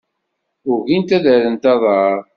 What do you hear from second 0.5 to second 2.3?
Ugint ad rrent aḍar.